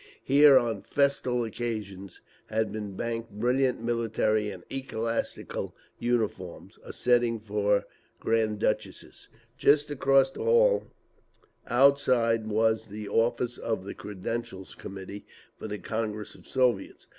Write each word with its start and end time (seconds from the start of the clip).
Here 0.23 0.57
on 0.57 0.81
festal 0.81 1.43
occasions 1.45 2.21
had 2.47 2.71
been 2.71 2.95
banked 2.95 3.29
brilliant 3.33 3.83
military 3.83 4.49
and 4.49 4.63
ecclesiastical 4.67 5.75
uniforms, 5.99 6.79
a 6.83 6.91
setting 6.91 7.39
for 7.39 7.85
Grand 8.19 8.57
Duchesses…. 8.57 9.27
Just 9.59 9.91
across 9.91 10.31
the 10.31 10.43
hall 10.43 10.87
outside 11.67 12.47
was 12.47 12.87
the 12.87 13.07
office 13.07 13.59
of 13.59 13.85
the 13.85 13.93
Credentials 13.93 14.73
Committee 14.73 15.27
for 15.55 15.67
the 15.67 15.77
Congress 15.77 16.33
of 16.33 16.47
Soviets. 16.47 17.05